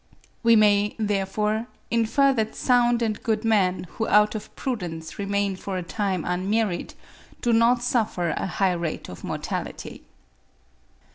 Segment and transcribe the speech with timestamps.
[0.41, 5.77] We may, therefore, infer that sound and good men who out of prudence remain for
[5.77, 6.95] a time unmarried,
[7.43, 10.01] do not suffer a high rate of mortality.